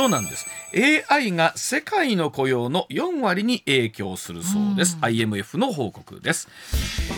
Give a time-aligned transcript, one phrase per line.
[0.00, 0.46] そうなんです。
[0.74, 6.48] AI が世界の雇用の4割に影響するそうです、IMF の報告です、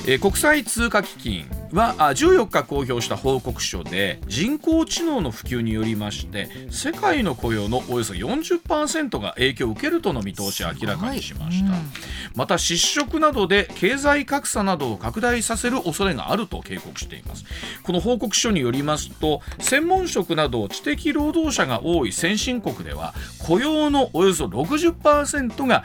[0.07, 11.83] えー、国際通貨基金は14日公表した報告書で人工知能の普及によりまして世界の雇用のおよそ40%が影響を受けるとの見通しを明らかにしました、うん、
[12.35, 17.45] また失職などで経済格差などを拡大させる恐れがあると警告しています。
[17.83, 25.85] この報告書によりますと専門職など知的労働者が多い先進国では雇用のおよそ60%が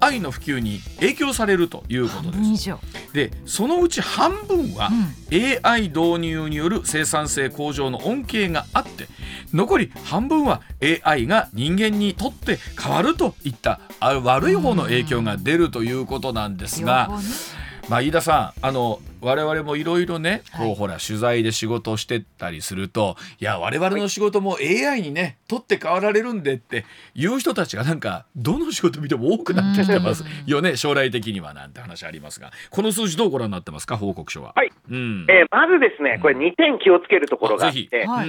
[0.00, 2.70] AI の普及に影響されるということです。
[3.12, 4.90] でそのうち半分は
[5.64, 9.06] AI 導入による生産性向上の恩恵があって
[9.52, 10.62] 残り半分は
[11.04, 17.10] AI が人間にとって変わるといった悪い方の影響が出るということなんですが。
[17.88, 26.84] まあ、飯田さんあの我々もいろいろね、こうほら取材で仕事をしてたりするといや我々の仕事も AI にね取って代わられるんでって
[27.14, 30.24] いう人たちがなんかどの仕事見ても多くなってきてます。
[30.46, 32.52] よね将来的にはなんて話ありますが。
[32.70, 33.96] この数字どうご覧になってますか？
[33.96, 34.52] 報告書は。
[34.54, 38.28] はい、うん、えー、まずですねこれ2点気をつけるところがあって、はい、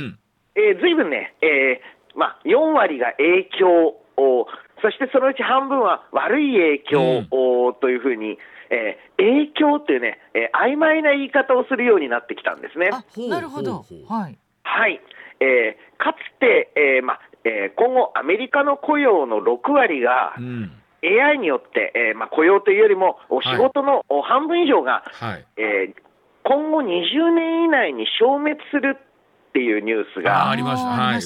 [0.56, 4.48] えー、ずいぶんね、えーまあ、4割が影響を
[4.82, 8.38] そしてそのうち半分は悪い影響を、というふうに、
[8.70, 12.90] えー、影響っていうね、えー、曖昧な言い方をするようになってきたんですね。
[13.30, 13.86] なるほど。
[14.08, 14.38] はい。
[14.64, 15.02] はい。
[15.40, 20.72] えー、かつて、えー、まえー、今後アメリカの雇用の6割が、うん。
[21.04, 26.02] AI によって、えーまあ、雇用というよりも、仕事の半分以上が、はい、えー、
[26.44, 31.22] 今後20年以内に消滅するっていうニュースがありました、はい、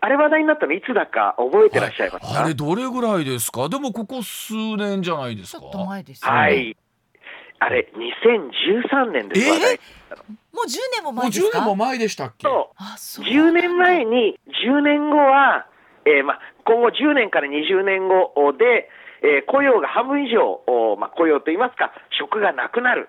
[0.00, 3.68] あれ話題になったのいつだか覚えてらっしゃいますか、はい、あれどれぐらいですか？
[3.68, 5.60] でもここ数年じゃないですか。
[5.60, 6.76] ちょっと前です、ね、はい。
[7.58, 9.50] あれ2013年です、え？
[9.50, 9.76] ー、話題
[10.52, 11.60] もう10年も前ですか？
[11.60, 12.46] もう10年も前でしたっけ？
[12.46, 12.74] そう。
[12.76, 13.24] あそう。
[13.24, 14.38] 10年前に
[14.68, 15.66] 10年後は、
[16.04, 18.88] えーま、今後10年から20年後で、
[19.22, 20.60] えー、雇用が半分以上、
[20.98, 23.08] ま、雇用といいますか職がなくなる。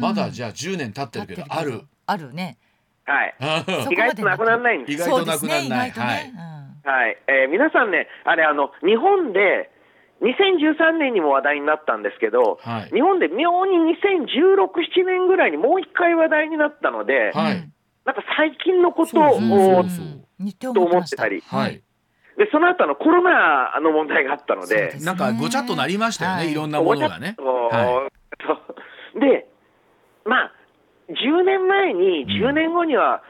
[0.00, 1.82] まだじゃあ10年経ってるけどある。
[2.06, 2.58] あるね
[3.06, 3.34] はい。
[3.92, 4.92] 意外となくならないんです。
[4.94, 5.90] 意外となくならない。
[5.90, 6.32] はい。
[6.84, 7.16] はい。
[7.26, 9.70] えー、皆さんね、あれあの日本で
[10.22, 17.70] 2013年にも話題になったんですけど、はい、日本で妙に2016、7年ぐらいにもう一回話題になったので、はい、
[18.04, 19.30] なんか最近のことを
[20.58, 21.42] と思ってたり。
[21.46, 21.82] はい
[22.36, 27.34] でその後のコロナの問題があったので、ね、なんかごちゃっとなりましたよね、はい、いろんなものがね。
[27.38, 28.10] は
[29.16, 29.48] い、で、
[30.26, 30.52] まあ、
[31.08, 33.22] 10年前に、10年後には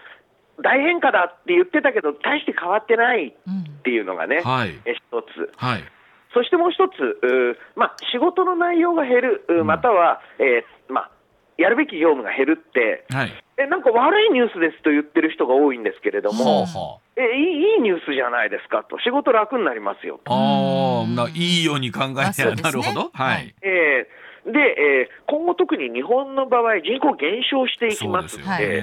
[0.62, 5.52] 大変化だって言ってたけど、大して変わってないっていうのがね、はい、一つ。
[5.56, 5.84] はい。
[6.32, 11.10] そしてもう一つ、まあ、仕事の内容が減る、または、えー、まあ、
[11.56, 20.30] やるべき業務が減るって、はい、えなんか悪いニュースですと言ってる人が多いんですけれども、はえいいいいニュースじゃないですかと、仕事楽になりますよと。
[20.30, 23.10] あいいように考えて、ね、なるほど。
[23.14, 28.82] はい、えーで、えー、今後特に日本の場合、人口減少していきますので、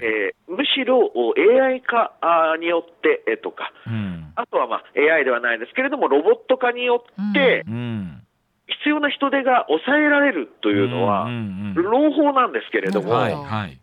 [0.00, 2.12] えー、むしろ AI 化
[2.58, 8.22] によって、えー、とか、うん、あとは、まあ、AI ではないですけれども、ロボット化によって、うん、
[8.66, 11.28] 必要な人手が抑えられるというのは、
[11.76, 13.78] 朗報なんですけれども、はいはい。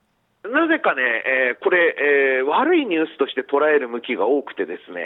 [0.52, 1.96] なぜかね、えー、これ、
[2.40, 5.06] えー、悪いニュースとして捉える向きが多くてですね、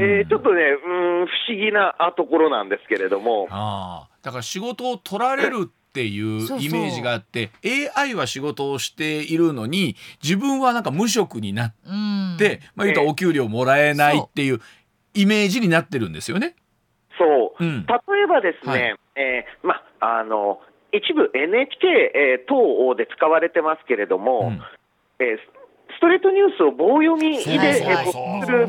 [0.00, 3.46] えー、ちょっとね、うん、不思議なところなんですけれども。
[3.50, 11.74] あだから仕事を取られるっていうイメージがあってそうそう AI は仕事をしているのに自分はなんか無職になっ
[12.36, 14.60] て、まあ、言うとお給料もらえないっていう
[15.14, 16.56] イメージになってるんですよね。
[17.16, 20.58] そう、うん、例えばですね、はい、えー、まあの
[20.92, 25.38] 一部 NHK、えー、等で使われてますけれども、うん、えー、
[25.94, 28.66] ストレートニュースを棒読みで、する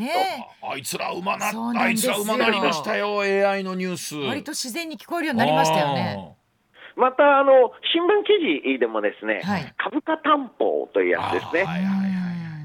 [0.62, 4.16] あいつら馬な、あいつら馬なりましたよ、AI のニュース。
[4.16, 6.36] 割と自然に聞こえるようになりましたよね。
[6.96, 11.64] またあの新聞記事でもですね、はい、株価担保というやつですね。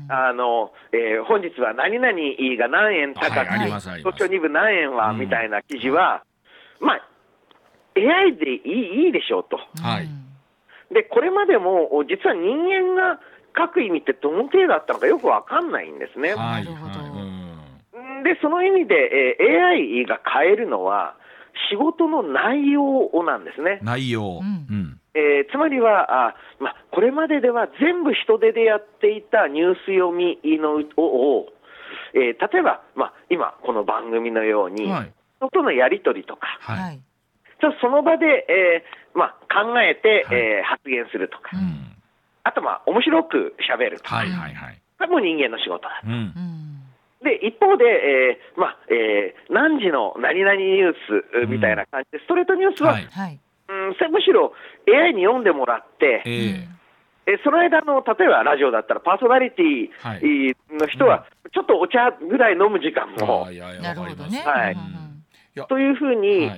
[0.09, 2.11] あの、えー、本日は何々
[2.57, 6.23] が何円高く、東京2部何円は、みたいな記事は、
[6.81, 7.01] まあ、
[7.95, 9.57] AI でいいいいでしょうと。
[9.81, 10.09] はい、
[10.93, 13.19] で、これまでも実は人間が
[13.57, 16.33] 書く意味ってどの程度だったのかよくわかんないんですね。
[16.33, 16.65] はい、
[18.23, 21.15] で、その意味で、えー、AI が変えるのは、
[21.69, 23.79] 仕事の内容なんですね。
[23.83, 24.39] 内容。
[24.41, 24.99] うん。
[25.15, 31.45] えー、つまりはあ、まあ、これまででは全部人手でやっていたニュース読みのを、
[32.15, 36.99] えー、例えば、まあ、今、この番組のように、はい、人とのやり取りとか、はい、
[37.81, 41.82] その場で、えーまあ、考えて、はい、えー、発言するとか、うん、
[42.43, 44.09] あと、まあ、面白くしゃべると。
[44.09, 46.07] か、はいはいはい、これも人間の仕事だと。
[46.07, 46.33] うん。
[47.23, 50.93] で、ー、一方で、えーまあえー、何時の何々ニュー
[51.45, 54.53] スみたいな感じで、ストレートニュースは、はい、うん、むしろ
[54.87, 56.73] AI に読んでもらって、えー
[57.25, 63.47] えその間の、例えばラジオだったら、パーソナリティの人は、ちょっとお茶ぐらい飲む時間も。
[63.81, 64.43] なるほどね。
[64.45, 64.77] はい。
[65.69, 66.49] というふうに、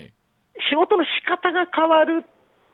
[0.70, 2.26] 仕事の仕方が変わる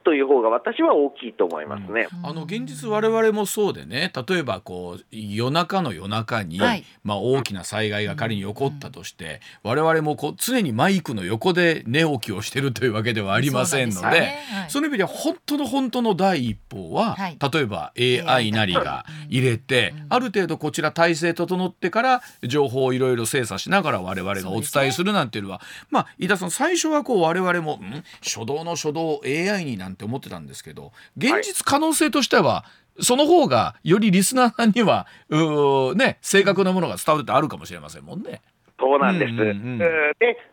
[0.03, 2.07] という方が私は大きいと思いますね。
[2.11, 14.43] うん、あの現実我々もそうでね例えばこう夜中の夜中に、はい、まあ、大きな災害が仮に起こったとして、うん、我々もこう常にマイクの横で寝起きをしてるというわけではありませんのでそ、ね。
[14.51, 28.03] はい、その意味では本当の本当の第一報は、はい、例えば AI なりが入れて、ある程度こちら体制整ってから情報をいろいろ精査しながら我々がお伝えするなんていうのは、ね、まあ飯田さん最初はこう我々もん？
[28.21, 32.65] 初動の初動 AI になんなんて思ってたんですけど現実可能性としては、は
[32.99, 38.41] い、その方がよりリスナーさんにはう、ね、正確なものが伝わるってあるかもしれませんもんね。
[38.79, 39.85] そうなんです、うんうんうん、で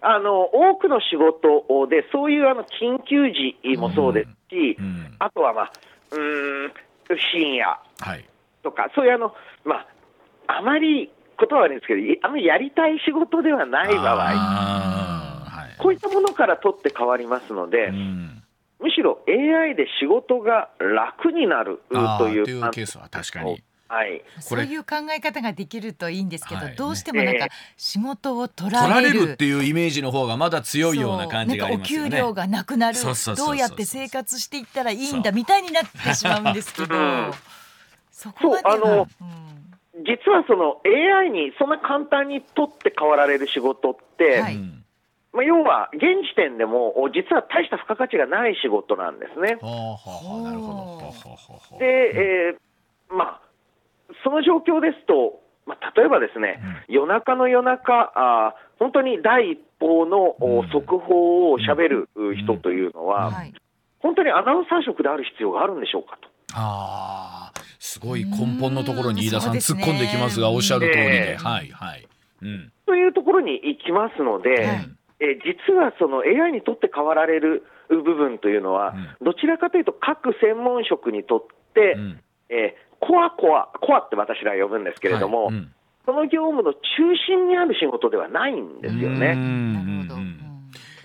[0.03, 4.85] あの多くの仕事で、そういうあの緊急時もそうですし、うん。
[4.85, 5.73] うん、あとは、まあ、
[6.13, 6.73] うん
[7.33, 7.81] 深夜。
[8.63, 9.35] とか、はい、そういうあの、
[9.65, 9.77] ま
[10.47, 17.87] あ、あまりことは悪いんですけど、あまりやりたい仕事ではない場合、はい、こういったものから取って変わりますので。
[17.87, 18.38] うん
[18.81, 21.81] むしろ AI で仕事が楽になる
[22.19, 23.63] といういうケースは確かに。
[23.91, 27.49] はい、そういう考え方ができるといいんですけど、はい、どうしてもなんか
[27.79, 29.33] 仕事を取られる。
[29.33, 32.09] っていうイメージの方がまだ強いような感じがありますよね。
[32.09, 32.99] お給料がなくなる。
[33.35, 36.95] どうやって生活していったらいいんだみたいになってしまうんですけど、
[38.13, 38.75] そこまでは。
[38.75, 44.78] あの、うん、実はその AI にそんな簡単に取って代わられる仕事って、はい
[45.33, 49.57] まあ、要は現時点でも実は大した付加価値がない仕事なんですね。
[51.79, 53.41] で、えー、まあ、
[54.25, 62.09] その状況ですと、まあ、例えばですね、うん、夜中の夜中あ、本当に第一報の、うん、速報をしゃべる
[62.43, 63.35] 人というのは、うん。
[63.35, 63.55] はい、
[64.01, 66.29] 本当にアナウンサー職である必要があるんでしょうかと。
[66.55, 71.37] あすごい根本のところに飯田さん突っ込んできますが、おっしゃる通りで。
[71.37, 72.09] はいはい。
[72.41, 85.57] うん、というところに行きますので、はいえ実はその AI にとって変わられる部分というのは、うん、どちらかというと各専門職にとって、うん、えー、コアコア、コアって私ら呼ぶんですけれども、はい。
[85.57, 85.75] うん、
[86.07, 86.79] その業務の中
[87.27, 89.35] 心にある仕事ではないんですよね。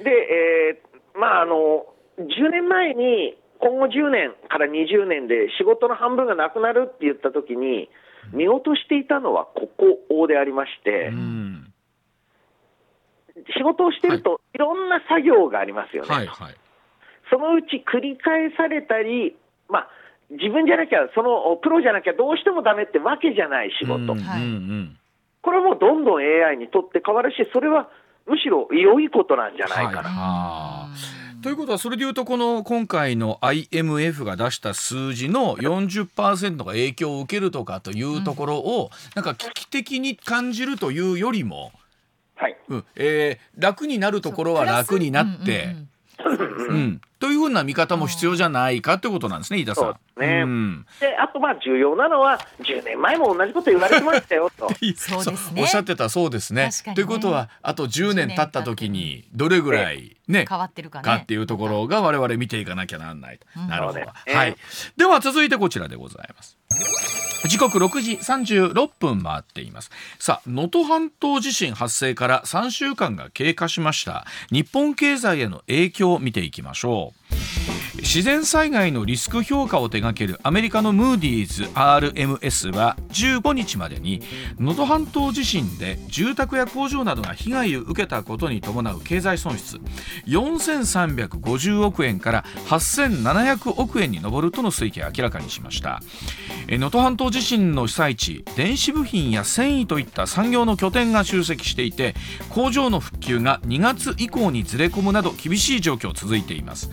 [0.03, 1.85] で、えー、まああの、
[2.19, 7.89] 10年前に今後10年から20年で仕事の半分がなくなるって言ったときに、
[8.31, 9.69] 見落としていたのはこ
[10.07, 11.52] こでありまして、うん
[13.57, 16.09] 仕事をしてると、いろんな作業がありますよね。
[16.09, 16.55] はいはい、
[17.29, 19.35] そのうち繰り返されたり、
[19.69, 19.89] まあ、
[20.31, 24.15] 自分じゃなきゃ、そのプロじゃなきゃどうしてもダメってわけじゃない仕事。
[25.41, 27.89] これもどんどん AI にとって変わるし、それは
[28.25, 30.09] むしろ良いことなんじゃないかな。
[30.09, 30.87] は
[31.39, 41.73] い、ということはそれでいうとこの今回の IMF が出した数字の40%が影響を受けるとかというところをなんか危機的に感じるというよりも
[42.43, 42.57] はい。
[42.67, 42.85] うん。
[42.95, 45.75] えー、楽になるところは楽になって。
[46.25, 49.81] うん、というふうな見方も必要じゃないかということなんですね、飯田さ
[50.17, 50.19] ん。
[50.19, 54.69] ね、うん、であと、まあ、重要なのは、10年前も同じこと言われてましたよと。
[54.95, 56.69] そうですね、おっしゃってたそうですね。
[56.85, 56.93] ね。
[56.95, 63.47] ということは、あと10年経った時に、どれぐらいね、変わってるか,、ね、かっていうところが、我々見ていかなきゃなんないと。
[63.57, 64.55] うん、なるほど、はい。
[64.97, 67.22] では、続いてこちらでございます。
[67.47, 69.91] 時刻6時36分回っています。
[70.19, 74.25] さあ能登半島地震発生から3週間が経過しました。
[74.51, 77.23] 日本経済への影響を見ていきましょう。
[77.97, 84.21] 自然災害のリスク評価を手掛けるアメリカのムーディーズ RMS は15日までに
[84.59, 89.77] 能登半島地震で住宅や工場などが被害を受けたことに伴う経済損失
[90.27, 96.01] 4350億円から8700億円に上るとの推計を明らかにしました。
[96.67, 102.13] 能登半島地震の被災地電子部品や繊維といった産業の拠点が集積していて
[102.49, 106.91] 工場の復旧が2月以降にずれ込むなど厳しい状況続いています。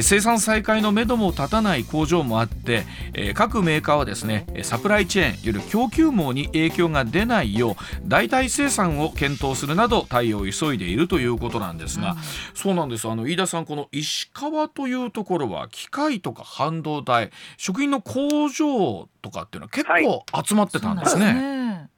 [0.00, 7.74] 生産再開のめども立たない工場もあって、えー、各メーカーはですねサプライチェーンいわゆる供給網に影響が出ないよう
[8.06, 12.16] 代替生産を検討するなど対応を急いでいるということなんですが、うん、
[12.54, 13.08] そうなんです。
[13.08, 21.24] あの飯田さんこの石川というところは機械とか半導体食品の工場とかっていうのは結構集まってたんですね。
[21.24, 21.90] はい、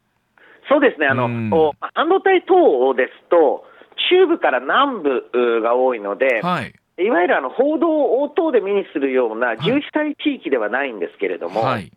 [0.69, 1.07] そうですね。
[1.07, 1.51] あの、うん、
[1.95, 3.65] 半導体等ですと
[4.11, 6.75] 中部から南部が多いので、はい。
[6.97, 7.89] いわゆるあの報道
[8.23, 11.91] を等で目にするような重視体地域ではないんですけれども、はい、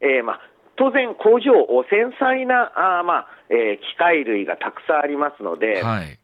[0.00, 0.40] えー、まあ、
[0.76, 1.52] 当然、工場、
[1.90, 6.18] 繊細なあ、まあえー、機械類がたくさんありますので、はい、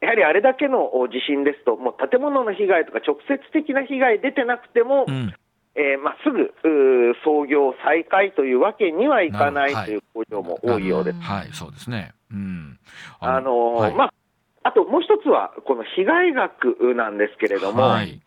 [0.00, 5.34] やはりあれだけの地震ですと、もう建物の被害とか直接的な被害出てなくても、うん、
[5.76, 6.54] えー、まあ、すぐ
[7.22, 11.20] 操業再開というわけにはいかないという工場も多いようです。
[11.20, 12.14] はい、そうですね。
[12.32, 12.78] うん。
[13.20, 14.12] あのはい、まあ、
[14.62, 18.20] あともう一つは、この被害額なんですけれども、はい、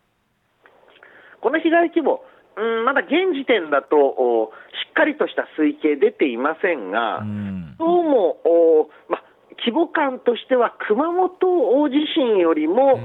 [1.42, 2.24] この被害規模、
[2.56, 4.52] うん、まだ現時点だと
[4.86, 9.24] しっかりとした推計出ていませんが、うん、どうもお、ま、
[9.58, 11.32] 規模感としては熊本
[11.82, 13.00] 大地震よりも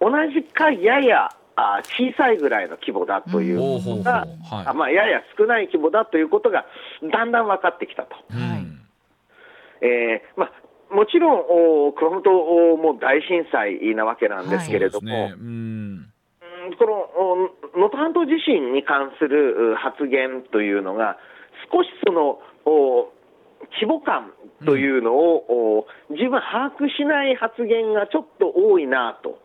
[0.00, 1.28] 同じかやや
[1.62, 4.76] あ小さいぐらいの規模だということが、はい。
[4.76, 6.66] まあ、やや少ない規模だということが
[7.10, 8.14] だんだん分かってきたと。
[8.14, 8.20] は
[8.56, 9.84] い。
[9.84, 15.30] えーまあ、もちろんお熊本も大震災なわけなんですけれども、はい。
[15.30, 16.12] ね、うん。
[16.78, 21.18] この能登半島地震に関する発言というのが、
[21.72, 22.38] 少しその
[23.70, 24.32] 規模感
[24.64, 29.38] というのを、うん、十分把握しない発言がちょっと多いなと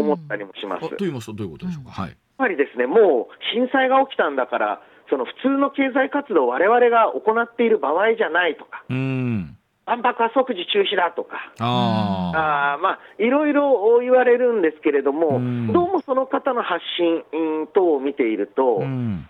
[0.00, 0.88] 思ったりもします。
[0.88, 1.90] と言いますと、どういうことでしょうか？
[1.90, 8.84] はい、やっぱりですね、もう震災が起きたんだから、その普通の経済活動をわれわれが行っている場合じゃないとか。
[8.88, 9.54] うん
[9.88, 17.24] 万博は即時中止だとか、ああまあ、いろいろ言われるんですけれども、うん、どうもその方の発信
[17.72, 19.26] 等を見ていると、うん、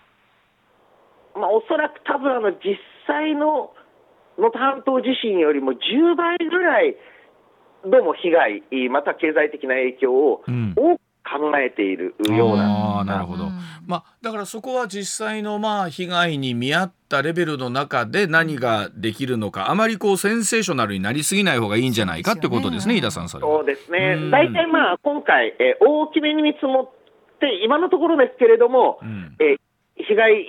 [1.33, 2.75] まあ、おそらく多分あの実
[3.07, 3.71] 際の
[4.37, 6.97] 能登半島地震よりも10倍ぐらい、
[7.85, 10.43] どうも被害、また経済的な影響を
[10.75, 12.99] 多く考えているような。
[13.01, 13.49] あなるほど、
[13.85, 26.89] まあ、だからそこは実際のまあ被害に見合ったレベルの中で何ができるのかあまりこうセンセーショナルになりすぎない方がいいんじゃないかってことですね、飯田さんそそうですね、大体まあ今回、えー、大きめに見積もっ
[27.39, 29.59] て今のところですけれども、うん、えー
[29.99, 30.47] 被害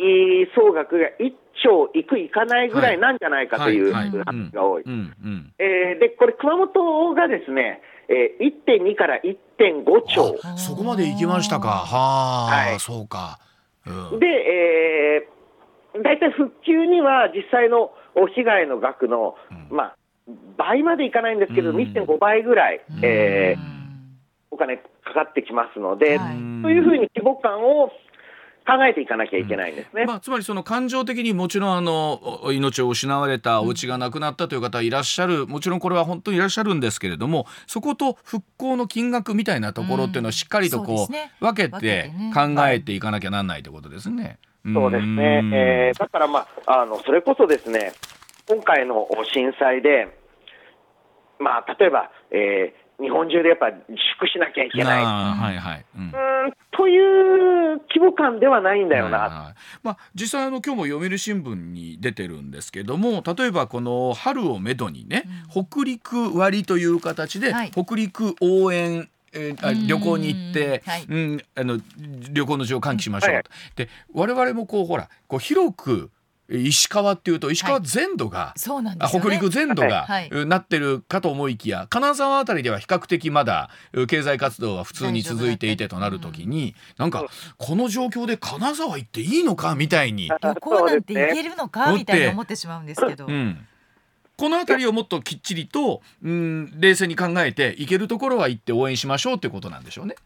[0.55, 4.13] 総額が1兆いくいかないぐらいなんじゃないかという話
[4.53, 4.85] が多い。
[5.59, 10.37] で、これ、熊本がですね、えー、1.2から1.5兆。
[10.57, 11.69] そこまで行きましたか。
[11.69, 13.39] はあ、はい、そうか。
[13.87, 17.93] うん、で、えー、大体復旧には実際の
[18.35, 19.97] 被害の額の、うん、まあ、
[20.57, 23.61] 倍までいかないんですけど、うん、1.5倍ぐらい、えー、
[24.51, 26.19] お金かかってきますので、
[26.63, 27.93] というふうに規模感を
[28.71, 32.21] 考えていかなきゃいけないんですね、うん、まあ、つまりその感情的にもちろんあの
[32.53, 35.49] 命を失われたお家がなくなったという方いらっしゃる。
[35.49, 44.39] もちろんこれは本当にいらっしゃるんですけれどもそこと復興の金額みたいなところっていうのをしっかりとこう,、ね、分けて考えていかなきゃなんないということですね。
[44.73, 47.95] そうですね、えー、だから、まあ、あのそれこそですね
[48.47, 50.09] 今回の震災で、
[51.39, 55.05] まあ、例えば、えー日本中でやっぱ自粛しなきゃいけない。
[55.05, 55.85] はいはい。
[55.97, 56.13] うん、
[56.73, 59.19] という規模感ではないんだよな。
[59.19, 71.79] はいはい、まあ、実際あの今日も読売新聞に出てるんですけども例えばこの春をめどにね、うん、北陸割という形で、はい、北陸応援えー、旅行に行って、はい、うん、あの
[72.33, 73.45] 旅行の需要を喚起しましょう、はい、
[73.77, 76.11] で我々もこうほらこう広く
[76.51, 83.71] 石川っていうと石川全土が、はいね、北陸全土が、はい、なってるかと思いきや金沢あたりでは比較的まだ
[84.09, 87.27] 経済活動は普通に続いていてとなるときに、うん、なんか
[87.57, 90.29] この状況で金沢行っていいのかみたいに。
[90.29, 91.93] 旅行なんて行けるのか？
[91.93, 93.27] みたいに思ってしまうんですけど。
[93.27, 93.67] うん。
[94.37, 100.17] この辺りをもっときっちりと、うん、冷静に考えて行けるところは行って応援しましょうということなんでしょうね。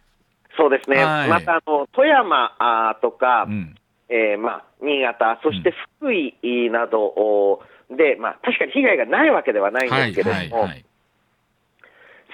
[0.56, 3.74] そうですね、はい、またあの富山あとか、うん
[4.08, 6.34] えーまあ、新潟、そして福井
[6.70, 10.68] などで、まあ、確かに被害がないわけではないんですけれども、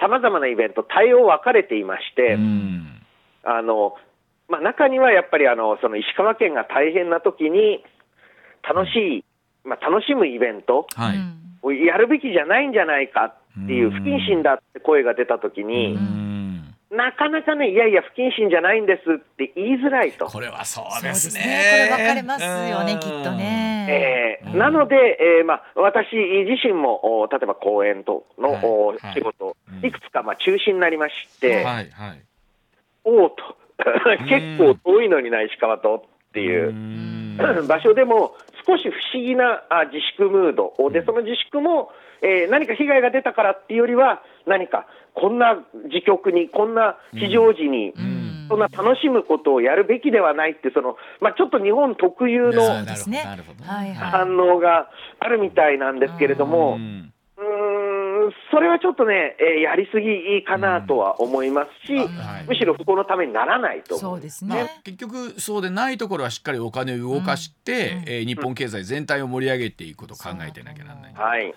[0.00, 2.36] さまざまなイベント、対応分かれていまして、
[3.44, 3.94] あの
[4.48, 7.84] まあ、中にはやっぱりあのその石川県が大変な時に、
[8.62, 9.24] 楽しい、
[9.64, 10.86] まあ、楽しむイベント
[11.62, 15.96] をやるべきじゃないんじゃないかっていう、不謹慎だって声が出た時に、
[16.90, 20.26] なかなかね、いやいや、不謹慎じゃないんですって言いづらいと。
[20.26, 21.30] これはそうですね。
[21.30, 21.88] すね。
[21.88, 24.40] これ分かれますよね、きっとね。
[24.44, 32.22] えー、なので、えーまあ、私自身も、例えば講演との、はい、仕事、いくつかまあ中止になりまして、はいはい、
[33.04, 33.56] おおと、
[34.28, 36.74] 結構遠いのにな、石川とっていう。
[37.66, 38.34] 場所でも、
[38.66, 40.74] 少し不思議な自粛ムード。
[40.90, 41.90] で、その自粛も、
[42.22, 47.94] えー、何か被害が出たからっていうよりは、何かこんな自局に、こんな非常時に、
[48.48, 52.62] そんな楽しむことをやるべきではないって、そのまあ、ちょっと日本特有の
[53.94, 57.12] 反応があるみたいなんですけれども、うん
[58.50, 62.20] それはちょっとね、えー、やりすぎかなとは思いますし、うん。
[62.20, 71.54] はい、むしろそこのためにならないとそうですね、まあ、結局そうでないところはしっかりお金を動かして、うん、えー、日本経済全体を盛り上げていくことを考えてなきゃならない、はい、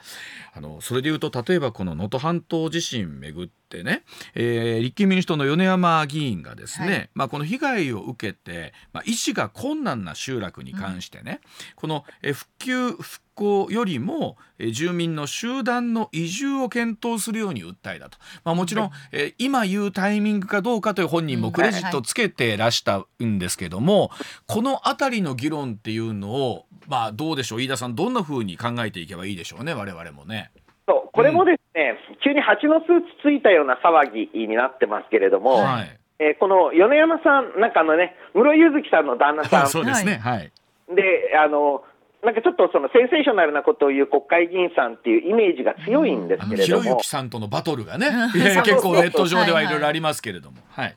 [0.54, 4.04] あのそれでいうと例えばこの能登半島地震めぐってね、
[4.36, 24.12] えー、立憲民主党の米山議員がですね、はい、まあ、この被害を受けて、まあ、医師が困難な集落に関してね、うん、この、え復旧復興よりも、え住民の集団の移住を検討するように訴えたと、まあ、もちろん、え今言うタイミングかどうかという本人もクレジットつけてらしたんですけども、
[24.46, 27.62] この辺りの議論っていうのを、まあ、どうでしょう？
[27.62, 30.52] 飯田さんどんなふうに考えていけばいいでしょうね我々もね。
[30.86, 39.68] そうこれもですね、うん、急に蜂のスーツついたような騒ぎになってますけれども、はい、えー、この米山さん、なんかあのね、室井柚月さんの旦那さん。
[39.68, 40.52] そうですね、はい。
[40.90, 41.84] で、あの、
[42.24, 46.82] なんかちょっとそのセンセーショナルなことを言う国会議員さんっていうイメージが強いんですけれども。
[46.82, 50.58] ひろゆきさんとのバトルがね、 結構ネット上ではいろいろありますけれども。
[50.70, 50.96] はい。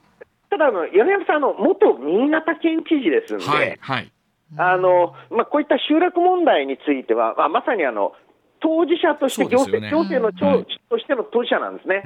[0.50, 4.12] ただあの、米山さんの元新潟県知事ですんで、はい、はい、
[4.56, 8.12] あの、まあ、こういった集落問題については、まあ、まさにあの、
[8.60, 12.02] 当事者として行政、ね、行政の長、はい、としての当事者なんですね。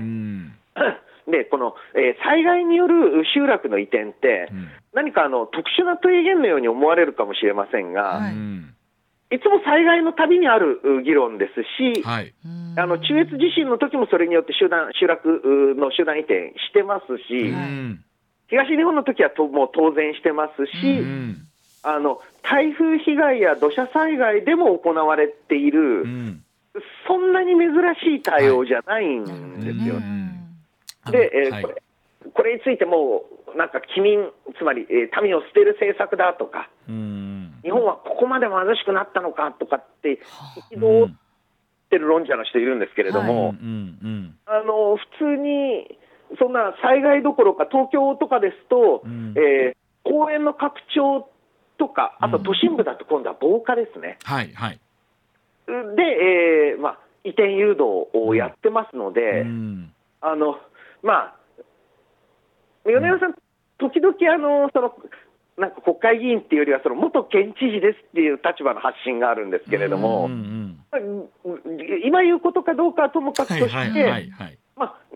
[1.30, 12.34] でこの、えー、災害による集落の移転って、うん、何かあの特殊な提言のように思われるかもしれませんが、はい、いつも災害のたびにある議論ですし、はい、
[12.76, 17.54] あの中越地震の時もそれによって集団集落の集団移転してますし、
[18.48, 21.04] 東日本の時はともう当然してますし、
[21.82, 26.04] あの台風被害や土砂災害でも行われている、
[27.06, 27.70] そんなに珍
[28.02, 29.24] しい対応じゃないん
[29.60, 29.94] ですよ。
[31.10, 31.82] で、えーはい、これ
[32.34, 33.24] これについても
[33.56, 40.20] なんか機民、つまり、えー、民を捨てる政策だとか、日本はここまで貧しくなったのかとかって、
[40.70, 41.16] 憤っ
[41.88, 43.54] てる論者の人いるんですけれども、
[44.46, 45.98] あの普通に
[46.38, 51.28] そんな災害どころか、東京とかですと、うん、えー、公園の拡張
[51.80, 54.18] とか、あと都心部だと今度は防火ですね。
[54.22, 54.80] うん、はいはい、
[55.66, 60.58] で、えーまあ、移転誘導をやってますので、うん、あの
[61.02, 61.34] まあ、
[62.84, 63.34] 米山さん、
[63.78, 64.94] 時々あのその
[65.56, 70.76] なんか国会議員っていうよりは、その元県知事ですっていう立場の発信があるんですけれども、うんうん
[72.04, 74.28] 今言うことかどうかはともかくとして、はいはいはいはい。
[74.30, 74.48] まあ、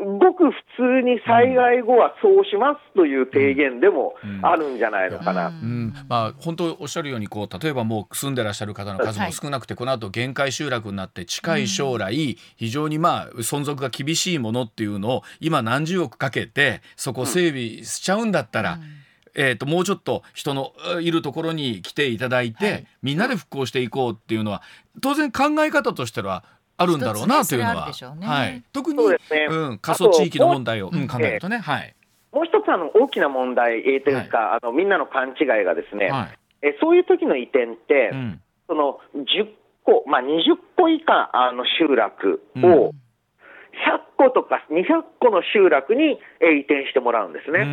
[0.04, 5.48] ごく普通に災害後はそうしますという提言でもあるんじゃないのかな。
[5.48, 19.04] うん、うん、まあ、本当おっしゃるようにこう例えばもう住んでらっしゃる方の数も少なくて、はい、この後限界集落になって近い将来、非常にまあ存続が厳しいものっていうのを今何十億かけてそこ整備しちゃうんだったら、うん。
[19.34, 24.62] えーと、もうちょっと人のいるところに来ていただいて、はい、みんなで復興していこうっていうのは
[25.00, 26.44] 当然考え方としては
[26.76, 31.94] あるんだろうなというのは、ね、はい、特にう、ね、うん、過疎地域の問題を、うん、考えるとね、はい、
[32.32, 39.46] もう一つあの大きな問題、えー、というか、はい、あのみんなの勘違いがですね、はい、えそういう時の移転って、うん、その10
[39.84, 47.66] 個、まあ、20個以下あの集落を、100個とか200個の集落に、えー、移転してもらうんですね。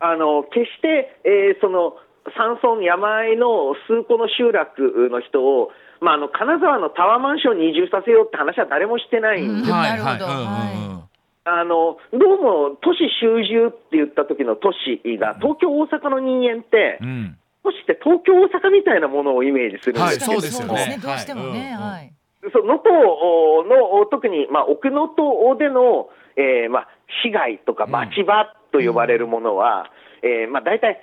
[0.00, 1.94] あの決して、えー、その
[2.36, 5.70] 山村山あいの数個の集落の人を
[6.04, 20.98] まあ、あの金沢のタワーマンションに移住させようって話は誰もしてないんです、なるほど、あのどうも都市集中って言った時の都市が東京、大阪の人間って、うん、都市って東京、大阪みたいなものをイメージするんですよ、はい、そうですよね。
[21.00, 22.12] どうしてもね、はい。
[22.44, 26.88] 能登の特に、まあ、奥能登での、えーまあ、
[27.24, 29.90] 市街とか町場と呼ばれるものは、
[30.22, 31.00] うん、えー、まあ、大体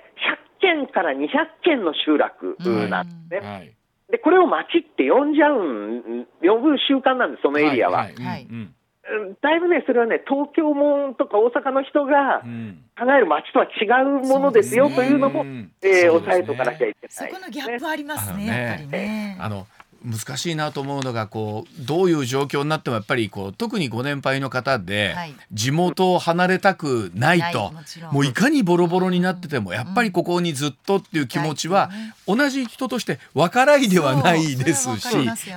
[0.60, 1.26] 100軒から200
[1.64, 2.56] 軒の集落
[2.88, 3.42] なんですね。
[3.42, 3.74] うんはい
[4.12, 8.00] で、これを町って呼んじゃうん、呼ぶ習慣なんです、そのエリアは。
[8.00, 8.46] はいはい、
[9.40, 12.42] だいぶね、それはね、東京もとか大阪の人が
[12.98, 15.46] 考える街とは違うものですよというのも、
[15.80, 19.38] えー、押さえとかなきゃいけない、ね、そこのギャップありますね、やっぱりね。
[19.40, 19.66] あの
[20.04, 25.14] 難しいなと思うのがこうどういう状況になってもやっぱりこう特にご年配の方で
[25.52, 27.72] 地元を離れたくないと、
[28.10, 31.90] もういかにボロボロになっててもやっぱりここにずっとっていう気持ちは
[32.26, 35.08] 同じ人として分からいではないですし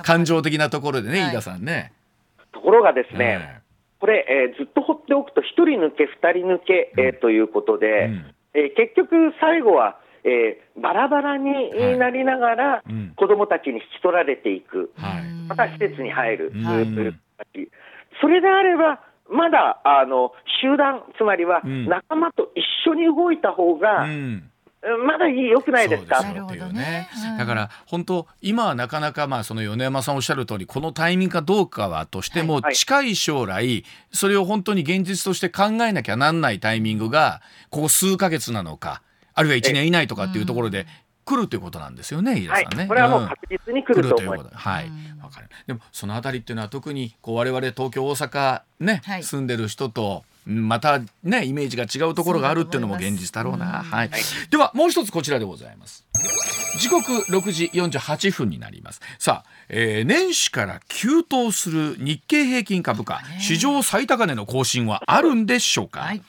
[0.02, 1.92] 感情的なところでね、飯田さんね。
[2.52, 3.60] ところがですね、
[4.00, 9.98] これ、えー、ずっと放っておくと1人抜け2人抜け、えー、ということで、うん、えー、結局最後は
[10.28, 11.52] えー、バラバラに
[11.98, 12.82] なりながら、
[13.14, 16.86] 子どもたちに引き取られていく、はい、また施設に入る、はい、
[18.20, 24.50] それであれば、まだあの集団、つまりは仲間と一緒に動いた方が、うん、
[25.06, 26.22] まだいい、よくないですか？
[26.22, 27.08] なるほどね。
[27.38, 39.02] だから本当今はなかなかまあその米山さんおっしゃる通りこのタイミングかどうかはとしても、近い将来それを本当に現実として考えなきゃなんないタイミングがここ数か月なのか
[39.36, 40.86] あるいは1年以内とかっていうところで
[41.24, 42.86] 来るということなんですよね、飯田さんね。
[42.86, 44.50] これはもう確実に来ると思います。
[44.54, 44.90] はい、
[45.22, 45.48] わかる。
[45.66, 53.66] でもそのあたりっていうのは特にこう我々東京大阪ね、住んでる人とまたねイメージが違うところがあるっていうのも現実だろうな。
[53.66, 54.10] はい。
[54.50, 56.06] ではもう一つこちらでございます。
[56.78, 66.22] 時刻6時48分になりますさあ、えー、年始から急騰する日経平均株価史上最高値の更新はあるんでしょうか、はい。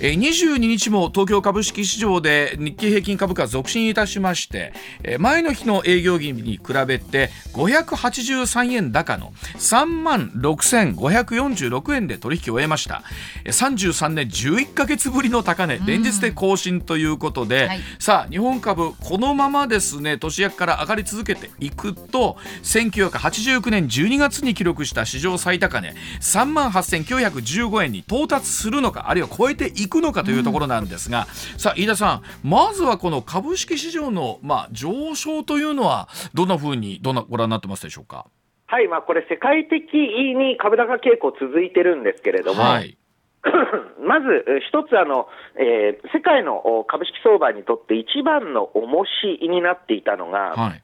[0.00, 4.72] えー、22日も東京株式市場で日経平均株価続伸いたしまして、
[5.04, 13.02] えー、前の日の営業日に比べて583円高の3万6546円で取引を終えました。
[13.44, 38.26] 33年11か月ぶりの高値連日で更新ということで、はい、さあ日本株このままですね年明けから上がり続けていくと1989年12月に記録した史上最高値3万8915円に到達するのかあるいは超えていくのかというところなんですが、うん、さあ飯田さんまずはこの株式市場の、まあ、上昇というのはどんなふうにどんなご覧になってますでしょうか？
[38.72, 42.96] はい、まあ、これ、世界的に株高傾向続いてるんですけれども、はい、
[44.00, 44.26] まず
[44.66, 45.28] 一つあの、
[45.60, 50.82] えー、世界の株式相場にとって一番の重しになっていたのが、はい、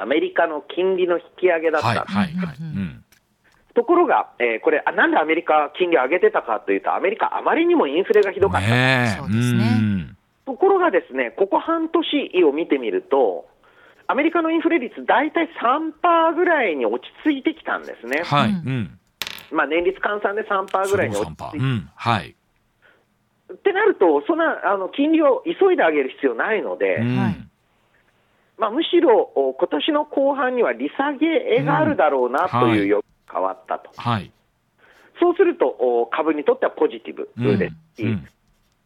[0.00, 1.90] アメリカの金利の引き上げだった。
[1.90, 2.16] んです。
[2.16, 2.56] はいはいはい。
[2.60, 3.04] うん
[3.74, 10.16] ところが、えー、これあ、なんでアメリカ、金利上げてたかというと、アメリカ、あまりにもインフレがひどかった、ね、そうですね。
[10.46, 13.46] ところが、ですねここ半年を見てみると、
[14.08, 18.22] アメリカのインフレ率、大体3%ぐらいに落ち着いてきたんですね。
[18.24, 18.98] はい、うん。
[19.52, 22.34] まあ、年率換算で3%ぐらいに落ち着いて、うん、はい、
[23.52, 27.47] ってなると、そんなあの金利を急いで上げる必要ないので、うん、
[28.58, 34.32] まあ、むしろ今年の後半には利下げがあるだろうなという予変わったと、はい、
[35.20, 38.28] そうすると株にとってはポジティブですし、うんうん、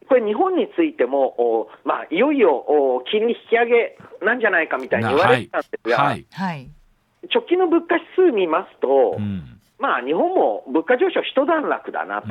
[0.07, 6.25] これ、日本についても、まあ、いよいよ金利引き上げなんじゃないかみたいに言われてたんですが、はい。
[6.31, 6.69] はい、
[7.33, 12.27] 直近の物価指数見ますと、うん、まあ、日本も物価上昇一段落だなと。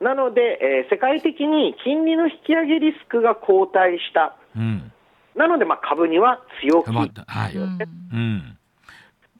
[0.00, 4.36] なので、えー、世界的に金利の引き上げリスクが後退した、
[5.36, 8.58] なので、まあ、株には強気、はい、うん。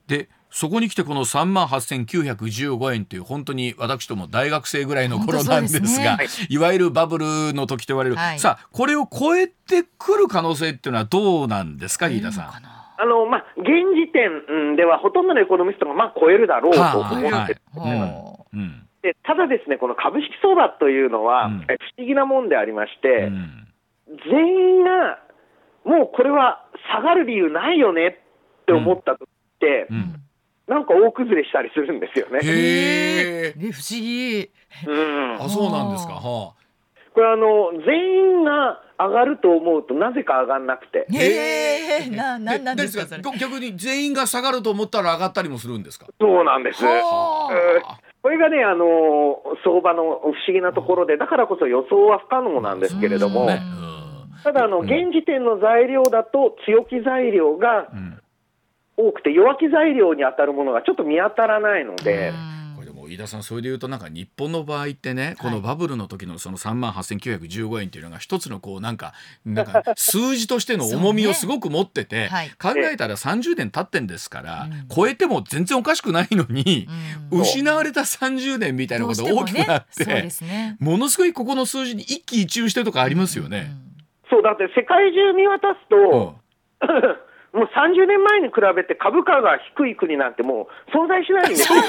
[0.07, 12.51] でそこに来てこの3万8915円という本当に私とも大学生ぐらいの頃なんですが、ね、いわゆるバブルの時と言われる、はい、さあこれを超えてくる可能性っていうのはどうなんですか飯田さん。
[12.97, 17.59] あのまあ、現時点ではほとんどのエコノミストがまあ超えるだろうと思って、
[19.03, 23.67] でただですね、この株式相場というのは、うん、不思議なもんでありまして、うん、
[24.31, 25.19] 全員が
[25.85, 28.07] もうこれは下がる理由ないよね
[28.62, 30.20] って思ったとって、うん
[30.66, 32.40] なんか大崩れしたりするんですよね。
[32.42, 34.51] へえ、不思議。
[34.87, 35.35] うん。
[35.38, 36.14] あ、そうなんですか。
[36.14, 36.62] はあ。
[37.12, 41.07] これあの全員が上がると思うとなぜか上がんなくて。
[41.12, 42.09] へえ。
[42.09, 43.05] なななんですか
[43.38, 46.07] 逆に全員が下がると思ったら上がったりもするんですか？
[46.18, 46.81] そうなんです。
[46.81, 53.47] これがねあの相場の不思議なところでだからこそ予想は不可能なんですけれども。
[54.45, 58.21] ただあの現時点の材料だと強気材料が、うん。
[58.97, 62.33] 多くて弱気材料に当たるものがちょっと見当たらないので。
[62.75, 69.15] これでも飯田さんそれでいうとなんか日本の場合ってねこのバブルの時のその3万8915円っていうのが一つのこうなんか
[69.47, 72.29] なんか数字としての重みをすごく持ってて、
[72.61, 76.89] 考えたら30年経ってんですから、超えても全然おかしくないのに、
[77.31, 80.31] うん、失われた30年みたいなことが大きくなって、
[80.79, 83.73] ものすごいここの数字に一喜一憂してるとかありますよね。
[84.31, 87.17] そうだって世界中見渡すと、うん。
[87.55, 91.81] もう30年前に比べて株価が低い国なんてもう存在しないんですよ。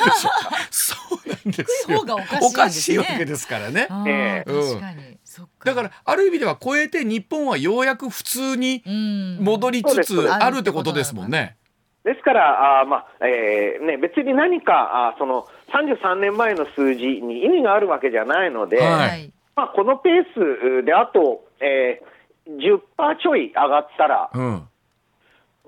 [0.69, 0.95] そ
[1.25, 1.27] う。
[1.27, 2.05] なんですよ。
[2.41, 3.87] おかしいわけですからね。
[4.07, 4.49] ええ。
[4.49, 5.17] 確かに。
[5.65, 8.83] だからある意味では超えて日本はようやく普通に
[9.41, 10.59] 戻りつつある。
[10.59, 11.57] ってことですもんね。
[12.03, 22.14] ですから、あまあえーね、別に何かあその33年前の数字に意味があるわけじゃないので、はい、まあ、このペースであと、えー、
[22.47, 22.81] 10%
[23.21, 24.67] ちょい上がったら、うん。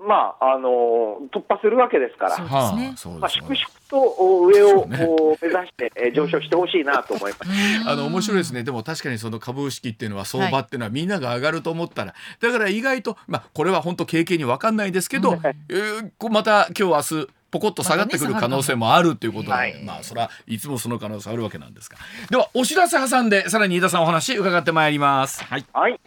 [0.00, 3.18] まあ、あの突破するわけですから、そうですね。
[3.18, 3.56] まあ、粛々
[3.88, 5.08] と上を、ね、
[5.42, 7.88] 目指して、え上昇してほしいなと思います。
[7.88, 15.38] あの面白いですね、でも確かにその株式っていうのは、相場っていうのは、みんなが上がると思ったら、だから意外と、まあ、これは本当、経験に分かんないですけど、
[15.68, 21.96] えー、また今日明日ポコッと下がってくる可能性もあるということで、まあ、ねまあそれはいつもその可能性あるわけなんですが。
[22.30, 25.42] ではお知らせ挟んでさらに飯田さんお話伺ってまいります。
[25.44, 25.98] はい、はい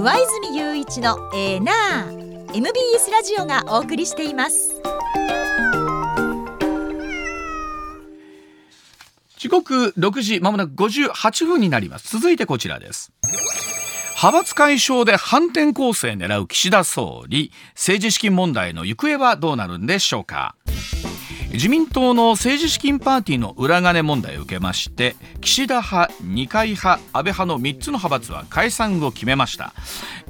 [0.00, 4.80] 上泉雄一のエーナー MBS ラジオがお送りしています。
[9.36, 12.16] 時刻6時まもなく58分になります。
[12.16, 13.12] 続いてこちらです。
[14.16, 17.52] 派閥解消で反転攻勢狙う岸田総理。
[17.74, 20.56] 政治資金問題の行方はどうなるんでしょうか。
[21.60, 29.74] 自民党の政治資金パーティーの裏金問題を受けまして岸田派二階派安倍派の3つの派閥は解散を決めました。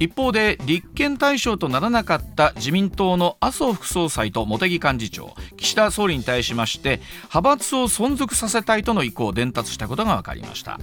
[0.01, 10.79] 一方で立憲対象とならなかった自民党の麻生副総裁と茂木幹事長岸田総理に対しまして派閥を存続させたいとの意向を伝達したことが分かりました、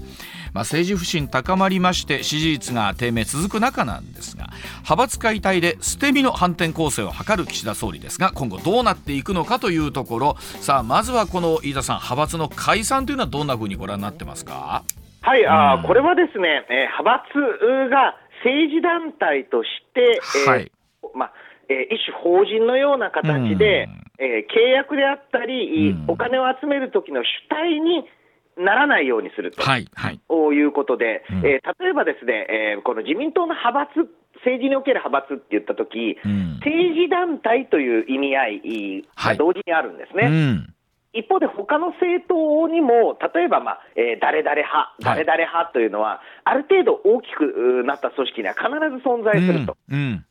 [0.52, 14.84] まあ、政治不信高まりまして支持率が低迷続く中なんですが派閥解体で捨て身の反転攻勢を図る岸田総理ですが今後どうなっていくのかというところさあまずはこの飯田さん派閥の解散というのはどんなふうにご覧になってますか？
[15.22, 20.72] はい、うん、あこれはですね、えー、派閥が政治団体として、えー、はい、
[21.14, 21.32] まあ
[21.70, 28.08] えー、一種法人のような形で、うん、えー、契約であったり、うん、お金を集める時の主体に
[28.56, 34.08] ならないようにすると、はいはい、いうことで、うん、えー、例えばですね、えー、この自民党の派閥
[34.44, 40.24] 政治における派閥って言ったとき、うん、政治団体という意味合いが同時にあるんですね。
[40.24, 40.74] はいうん。
[41.12, 49.96] 一方で他の政党にも、例えば、まあえー、誰々派、誰々派というのは、ある程度大きくなった組織には必ず存在すると、うん。
[49.96, 50.26] うん、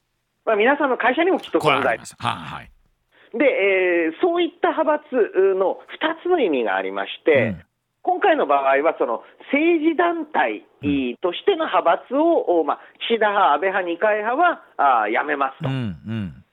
[0.46, 2.00] まあ、皆さんの会社にもきっと存在。
[2.06, 2.18] する。
[2.20, 2.70] はい、
[3.38, 5.16] で、えー、そういった派閥
[5.58, 7.64] の2つの意味がありまして、うん
[8.08, 10.64] 今回の場合は、その政治団体
[11.20, 14.64] としての派閥を、まあ、岸田派、安倍派、二階派は
[15.04, 16.44] あやめますと、うんうん、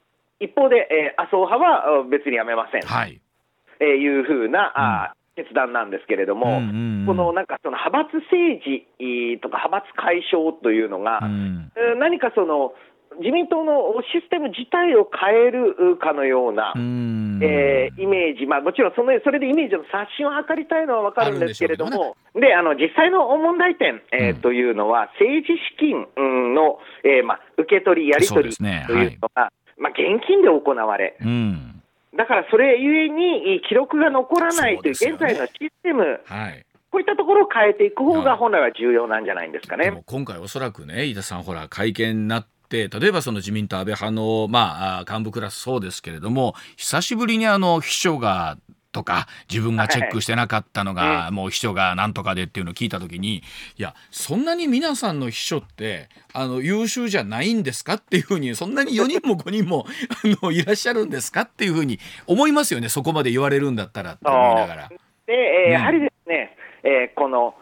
[0.40, 3.20] 一方で、えー、麻生派は別にやめません、はい、
[3.78, 8.86] えー、いうふうな、あ決断なんですけれども、うんうんうん、このなんかその派閥政治
[9.42, 12.72] とか派閥解消というのが、うん、何かその
[13.18, 26.06] 自民党のシステム自体を変えるかのような、うえー、イメージ、まあ、もちろんそのそれでイメージの刷新を図りたいのは分かるんですけれども、で、ね、あの実際の問題点、えー、というのは、政治資金
[26.54, 31.16] の、えーまあ、受け取り、やり取りというのが、はい、まあ、現金で行われ。
[31.20, 31.82] うん。
[32.16, 36.64] だからそれゆえに記録が残らないという現在のシステム、はい。
[36.94, 40.04] こういったところを変えていく方が本来は重要なんじゃないんですかね。
[40.06, 48.58] 今回おそらくね、飯田さん、ほら、会見になっ例えばその自民党安倍派の、まあ、幹部クラスそうですけれども久しぶりにあの秘書が
[48.94, 53.42] とか自分がチェックしてなかったのが、もう秘書がなんとかでっていうのを聞いた時に
[53.76, 59.84] いやそんなに皆さんの秘書ってあの優秀じゃないんですかっていうふうにそんなに4人も5人も
[60.40, 64.88] あのいらっしゃるんですかっていうふうに思いますよねそこまで言われるんだったらって思いながら。
[65.26, 66.53] で、えー、やはりですね、
[66.84, 67.54] えー、この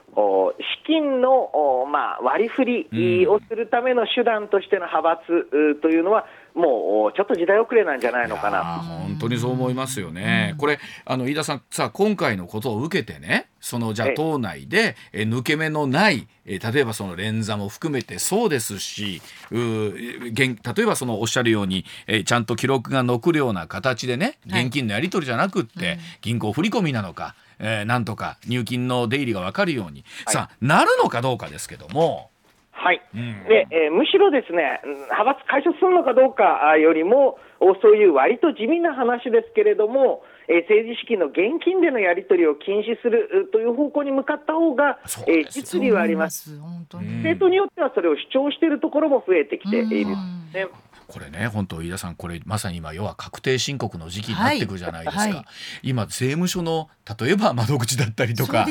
[0.58, 8.62] 資金の、まあ、割り振りをするための手段としての派閥というのは、もうちょっと時代遅れなんじゃないのかな。
[8.62, 10.50] 本当にそう思いますよね。
[10.52, 32.28] うん、これあの飯田さんさ今回のことを受けてねそのじゃあ党内でえ抜け目のないえ例えばその連座も含めてそうですしう例えばそのおっしゃるようにえちゃんと記録が残るような形でね現金のやり取りじゃなくって、銀行振込なのかえー、なんとか入金の出入りが分かるように、はい、さあなるのかどうかですけども。
[32.74, 37.38] はい、うん、でえー、むしろですね派閥解消するのかどうかよりも、
[37.80, 44.98] そういう割と地味な話ですけれども、えー、政治資金の現金でのやり取りを禁止するという方向に向かった方が、
[45.28, 46.50] えー、実利はあります。
[46.90, 50.10] 政党によってはそれを主張しているところも増えてきている、
[50.52, 50.66] ね。
[51.08, 55.32] これね本当飯田さんこれまさに今要は確定申告の時期になってくるじゃないですか、はい。
[55.32, 55.44] はい、
[55.82, 56.88] 今税務署の
[57.20, 58.66] 例えば窓口だったりとか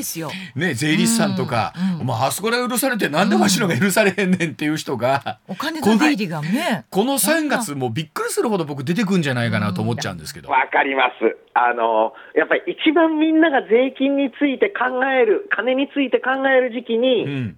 [0.56, 6.86] ね税理士さんとか、うんうん、まああそこで許されてなんでわしのが許されへんねんっていう人が、うん、お金の出入りがね。
[6.90, 10.50] この3月もびっくりするほど僕出てくんじゃないかなと思っちゃうんですけど。
[10.50, 11.38] わ、かります。
[11.54, 17.58] あのやっぱり一番みんなが税金について考える金について考える時期に、うん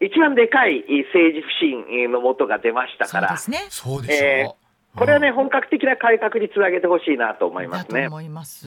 [0.00, 3.66] 一番でかい政治不信のもとが出ましたから、そうですね。
[3.70, 4.28] そうでしょう。
[4.28, 4.54] えー
[4.96, 8.08] これはね、本格的な改革につなげてほしいなと思いますね。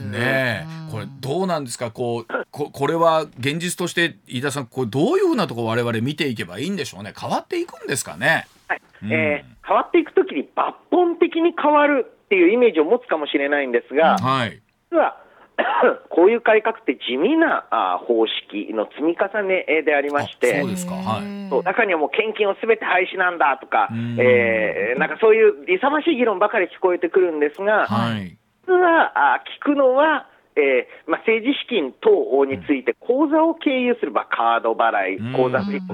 [0.08, 1.92] ねこれどうなんですか？
[1.92, 7.14] こうここれは現実として飯田さんこれどういうふうなところ我々見ていけばいいんでしょうね？
[7.20, 8.48] 変わっていくんですかね？
[8.70, 15.18] はい、うん、えー、変わっていくときに抜本的に変わるっていうイメージを持つかもしれないんですが、はい、実は
[16.10, 17.66] こういう改革って地味な
[18.06, 35.94] 方式の積み重ねでありまして、そうですか、はい、そう中にはもう献金をすべて廃止なんだとか、えー、なんかそういう勇ましい議論ばかり聞こえてくるんですが、はい、実はあ聞くのは、えーまあ、政治資金等について口座を経由する、まあ、カード払い、口座振り込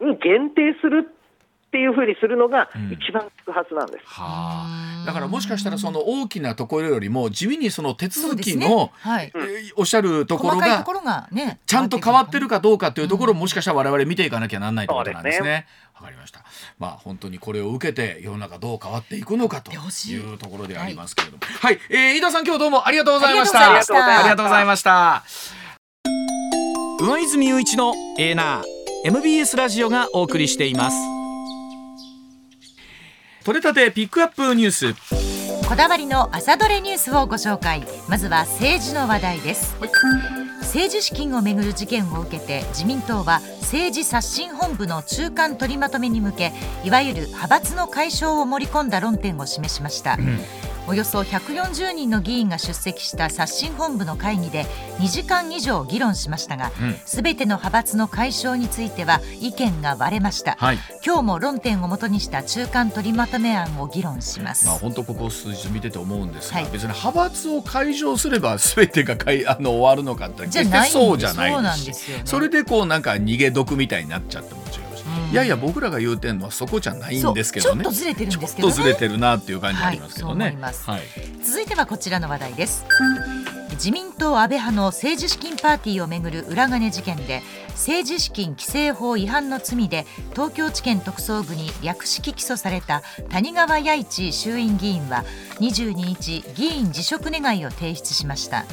[0.00, 1.08] みに限定する
[1.72, 3.94] っていうふうにするのが一番効くはずなんです。
[3.94, 4.66] うん、は
[5.02, 9.32] あ、だからもしかしたらその大きなところよりも地味にその手続きの、ねはい、
[9.76, 10.84] おっしゃるところが
[11.64, 15.66] ちゃんと変わってるかどうかというところをもしかしたら我々見ていかなきゃなんないということなんですね。
[15.94, 16.44] わ、かりました。
[16.78, 23.60] まあ本当にこれを受けて世の中どう変わっていくのかというところでありますけれども、はい、はい、えー、飯田さん今日どうもありがとうございました。
[23.60, 25.24] ありがとうございました。
[27.00, 31.21] 上泉雄一のエーナー MBS ラジオがお送りしています。
[33.44, 35.68] 取れたてピックアップニュース。
[35.68, 37.82] こだわりの朝どれニュースをご紹介。
[38.08, 39.90] まずは政治の話題です、はい、
[40.60, 46.52] 政治資金をめぐる事件を受けて自民党は政治刷新本部の中間取りまとめに向け
[46.84, 50.38] いわゆる派閥の解消を盛り込んだ論点を示しました、うん
[50.88, 54.64] およそ140人の議員が出席した刷新本部の会議で
[54.98, 56.72] 2時間以上議論しましたが
[57.04, 74.62] すべ、うん、ての派閥の解消については意見が割れました、はい、今日も論点をもとにした中間取りまとめ案を議論します、まあ、本当ここ数日見てて思うんですが、はい、別に派閥を解消すれば すべてがかいあの終わるのかって決してそうじゃないですし、ね、それでこうなんか逃げ毒みたいになっちゃっても
[75.32, 77.84] いやいや僕らが言うてんのはそこじゃないんですけどね。
[77.84, 81.02] ちょっとずれてるんですけど、ね、ちょっとずれてるなっていう感じありますけどね、はい、
[81.42, 82.84] 続いてはこちらの話題です。
[83.72, 95.24] 自民党安倍派の政治資金パーティーをめぐる裏金事件で政治資金規正法違反の罪で東京地検特捜部に略式起訴された谷川弥一衆院議員は
[95.60, 98.66] 22日議員辞職願を提出しました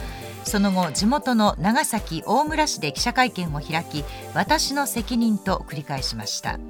[0.49, 6.61] その後地元の長崎大村市で記者会見を開き私の責任と繰り返しました、うん、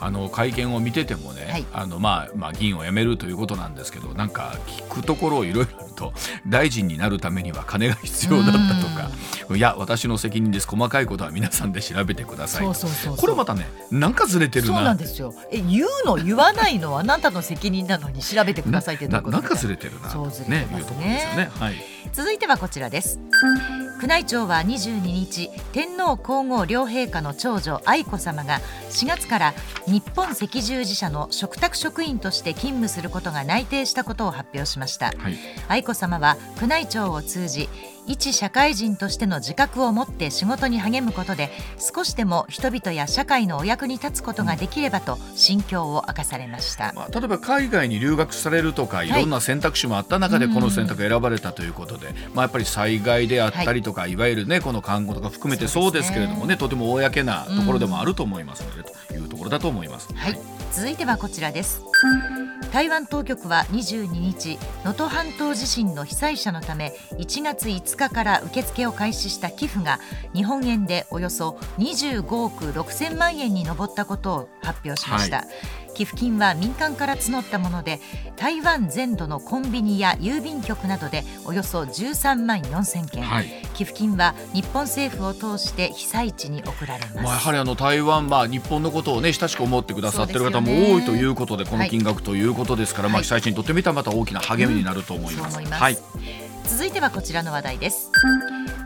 [0.00, 6.14] あの会見を見ててもね、はい、あのまあまあ議員を辞めるということなんですけどなんか聞くところいろいろと
[6.48, 9.10] 大臣になるためには金が必要だったとか
[9.54, 10.66] いや私の責任です。
[10.66, 15.34] 細かいことは皆さんで調べてくださいこれまたねなんかずれてるそうなんですよ。
[15.50, 20.08] え言うの言わないのはあなたの責任なのに調べてくださいってななんかずれてるな。
[20.48, 20.66] ね。
[20.70, 21.50] ねいうところですよね。
[21.58, 23.18] はい続いてはこちらです。
[24.00, 29.54] 宮内庁は22日天皇皇后両陛下の長女愛子さまが4月から
[29.86, 35.36] 日本赤十字社の嘱託職員として勤務することが内定したことを発表しました、はい、
[35.68, 37.68] 愛子さまは宮内庁を通じ
[38.06, 51.68] 一社会人としての自覚を持って仕事に励むことで少しでも人々や社会のお役に立つことができればと心境を明かされました、まあ、例えば海外に留学されるとかいろんな選択肢もあった中でこの選択が選ばれたとい。
[51.68, 58.88] うことで、まあ、やっぱり災害であったりとか、はい、いわゆる、ね、この看護とか含めてそうですけれどもね、ね、とても公なところでもあると思いますので、
[59.44, 60.12] ころだと思います。
[60.14, 60.38] はい、
[60.72, 61.82] 続いてはこちらです
[62.72, 70.00] 台湾当局は22日能登半島地震の被災者のため1月5日から受付を開始した寄付が
[70.34, 75.38] 日本円でおよそ25億6000万円に上ったことを発表しました。
[75.38, 78.00] はい寄付金は民間から募ったもので
[78.36, 95.58] 台湾全土のコンビニや郵便局などでおよそ13万4000件、はい、寄付金は日本政府を通して被災地に送られます、まあ、やはりあの台湾、まあ、日本のことを、ね、親しく思ってくださっている方も多いということでこの金額ということですから、はい、まあ、被災地にとってみたらまた大きな励みになると思います。
[95.58, 95.98] うん、はい、
[96.64, 98.10] 続いてはこちらの話題です。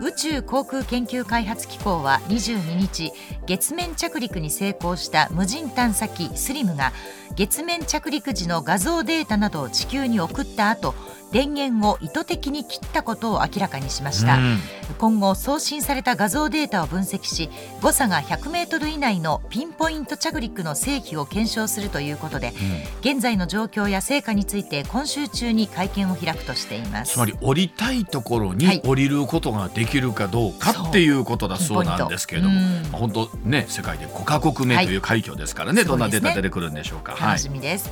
[0.02, 3.12] 宇宙航空研究開発機構は22日
[3.46, 6.92] 月面着陸に成功した無人探査機スリムが
[7.34, 10.94] 月面着陸時の画像データなどを地球に送った後
[11.32, 14.58] 電源を意図的に切ったことを明らかにしました、うん、
[14.98, 17.50] 今後送信された画像データを分析し
[17.82, 22.52] 誤差が100メートル以内のピンポイント着陸の正規を検証するということで、
[23.04, 27.14] うん、現在の状況や成果について今週中に会見を開くとしています。
[27.14, 32.60] つまり降りたいところに降りることができるかどうか、はい、っていうことだそうなんですけれども、
[32.92, 37.16] 本当ね世界で5カ国目という快挙ですからね、はい、どんなデータ出てくるんでしょうか。
[37.20, 37.90] 楽しみです、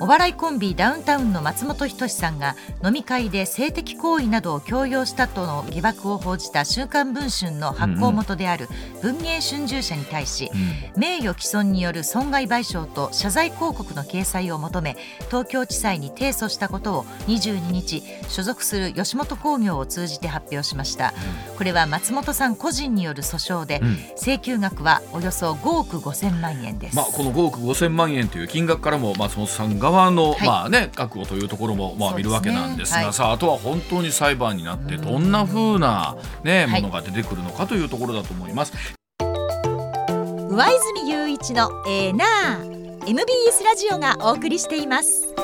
[0.00, 8.68] お笑いコンビダウンタウンの松本人志さんが飲み会で性的行為などを強要したとの疑惑を報じた「週刊文春」の発行元である
[9.02, 10.50] 文藝春秋社に対し、
[10.96, 14.96] 名誉毀損による損害賠償と謝罪広告の掲載を求め
[15.28, 21.12] 東京地裁に提訴したことを22日所属する吉本興業を通じて発表しました、
[21.56, 23.80] これは松本さん個人による訴訟で、
[24.16, 38.72] 請求額はおよそ5億5千万円です、まあ、この5億5千万円という金額からも松本さん側の、はい、まあね、覚悟というところも、まあ、見るわけなんですが、ねはい、さああとは本当に裁判になってどんなふうな、ね、ものが出てくるのかというところだと思います。
[40.50, 42.16] 上泉雄一のエー。
[42.16, 45.34] ナー MBS ラジオがお送りしています。